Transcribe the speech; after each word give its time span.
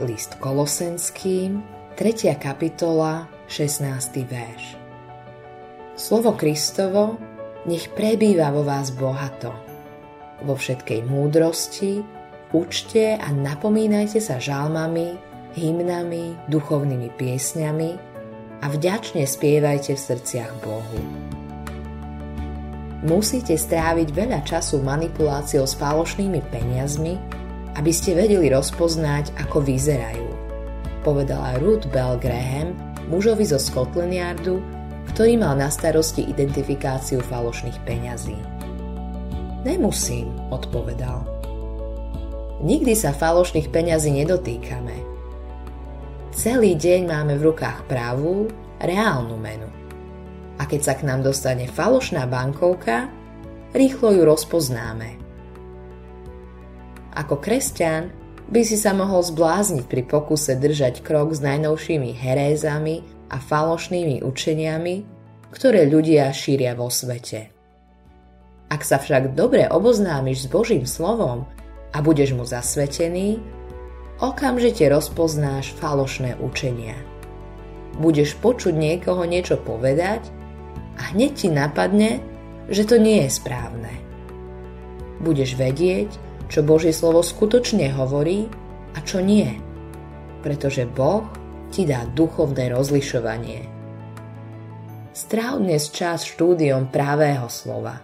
List 0.00 0.40
Kolosenským, 0.40 1.60
3. 1.92 2.32
kapitola, 2.40 3.28
16. 3.52 4.24
verš. 4.24 4.64
Slovo 5.92 6.32
Kristovo 6.40 7.20
nech 7.68 7.92
prebýva 7.92 8.48
vo 8.48 8.64
vás 8.64 8.96
bohato. 8.96 9.52
Vo 10.40 10.56
všetkej 10.56 11.04
múdrosti, 11.04 12.00
učte 12.56 13.20
a 13.20 13.28
napomínajte 13.28 14.24
sa 14.24 14.40
žalmami, 14.40 15.20
hymnami, 15.52 16.32
duchovnými 16.48 17.12
piesňami 17.20 17.90
a 18.64 18.66
vďačne 18.72 19.28
spievajte 19.28 20.00
v 20.00 20.00
srdciach 20.00 20.52
Bohu. 20.64 21.00
Musíte 23.04 23.52
stráviť 23.52 24.08
veľa 24.16 24.40
času 24.48 24.80
manipuláciou 24.80 25.68
s 25.68 25.76
falošnými 25.76 26.40
peniazmi, 26.48 27.39
aby 27.78 27.92
ste 27.94 28.18
vedeli 28.18 28.50
rozpoznať, 28.50 29.36
ako 29.38 29.62
vyzerajú. 29.62 30.28
Povedala 31.06 31.56
Ruth 31.62 31.86
Bell 31.88 32.18
Graham, 32.18 32.74
mužovi 33.08 33.46
zo 33.46 33.56
Scotland 33.56 34.12
Yardu, 34.12 34.58
ktorý 35.14 35.38
mal 35.38 35.58
na 35.58 35.70
starosti 35.70 36.26
identifikáciu 36.26 37.22
falošných 37.22 37.78
peňazí. 37.86 38.36
Nemusím, 39.66 40.32
odpovedal. 40.48 41.26
Nikdy 42.60 42.92
sa 42.92 43.16
falošných 43.16 43.72
peňazí 43.72 44.12
nedotýkame. 44.24 44.96
Celý 46.30 46.76
deň 46.76 47.00
máme 47.08 47.34
v 47.40 47.52
rukách 47.52 47.88
pravú, 47.88 48.48
reálnu 48.80 49.36
menu. 49.40 49.68
A 50.60 50.68
keď 50.68 50.80
sa 50.84 50.94
k 50.96 51.08
nám 51.08 51.24
dostane 51.24 51.64
falošná 51.64 52.28
bankovka, 52.28 53.08
rýchlo 53.72 54.12
ju 54.12 54.22
rozpoznáme– 54.28 55.16
ako 57.14 57.42
kresťan 57.42 58.10
by 58.50 58.66
si 58.66 58.74
sa 58.74 58.90
mohol 58.90 59.22
zblázniť 59.22 59.86
pri 59.86 60.02
pokuse 60.06 60.58
držať 60.58 61.06
krok 61.06 61.30
s 61.34 61.40
najnovšími 61.42 62.10
herézami 62.18 63.06
a 63.30 63.38
falošnými 63.38 64.26
učeniami, 64.26 64.94
ktoré 65.54 65.86
ľudia 65.86 66.30
šíria 66.34 66.74
vo 66.74 66.90
svete. 66.90 67.54
Ak 68.70 68.86
sa 68.86 69.02
však 69.02 69.34
dobre 69.34 69.66
oboznámiš 69.66 70.46
s 70.46 70.50
Božím 70.50 70.86
slovom 70.86 71.46
a 71.90 71.98
budeš 72.02 72.34
mu 72.38 72.46
zasvetený, 72.46 73.42
okamžite 74.22 74.86
rozpoznáš 74.86 75.74
falošné 75.78 76.38
učenia. 76.38 76.94
Budeš 77.98 78.38
počuť 78.38 78.74
niekoho 78.74 79.26
niečo 79.26 79.58
povedať 79.58 80.22
a 80.98 81.14
hneď 81.14 81.30
ti 81.34 81.48
napadne, 81.50 82.22
že 82.70 82.86
to 82.86 82.98
nie 82.98 83.26
je 83.26 83.30
správne. 83.34 83.90
Budeš 85.18 85.58
vedieť, 85.58 86.29
čo 86.50 86.66
Božie 86.66 86.90
slovo 86.90 87.22
skutočne 87.22 87.94
hovorí 87.94 88.50
a 88.92 89.00
čo 89.06 89.22
nie. 89.22 89.54
Pretože 90.42 90.82
Boh 90.90 91.22
ti 91.70 91.86
dá 91.86 92.02
duchovné 92.10 92.74
rozlišovanie. 92.74 93.70
Stráv 95.14 95.62
dnes 95.62 95.94
čas 95.94 96.26
štúdiom 96.26 96.90
právého 96.90 97.46
slova. 97.46 98.02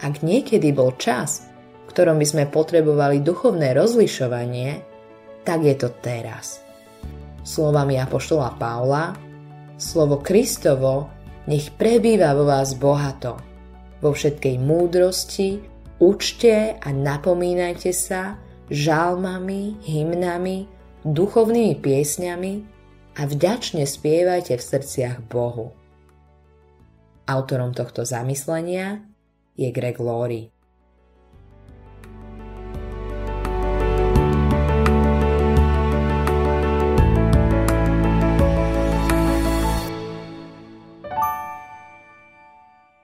Ak 0.00 0.24
niekedy 0.24 0.72
bol 0.72 0.96
čas, 0.96 1.44
v 1.84 1.92
ktorom 1.92 2.16
by 2.16 2.26
sme 2.26 2.44
potrebovali 2.48 3.20
duchovné 3.20 3.76
rozlišovanie, 3.76 4.80
tak 5.44 5.60
je 5.60 5.76
to 5.76 5.92
teraz. 6.00 6.64
Slovami 7.44 8.00
Apoštola 8.00 8.56
Paula, 8.56 9.12
slovo 9.76 10.24
Kristovo 10.24 11.12
nech 11.46 11.68
prebýva 11.76 12.32
vo 12.32 12.48
vás 12.48 12.74
bohato, 12.74 13.36
vo 14.00 14.10
všetkej 14.10 14.56
múdrosti, 14.58 15.75
Učte 15.96 16.76
a 16.76 16.88
napomínajte 16.92 17.88
sa 17.96 18.36
žalmami, 18.68 19.80
hymnami, 19.80 20.68
duchovnými 21.08 21.80
piesňami 21.80 22.52
a 23.16 23.22
vďačne 23.24 23.88
spievajte 23.88 24.60
v 24.60 24.66
srdciach 24.66 25.24
Bohu. 25.24 25.72
Autorom 27.24 27.72
tohto 27.72 28.04
zamyslenia 28.04 29.08
je 29.56 29.72
Greg 29.72 29.96
Laurie. 29.96 30.55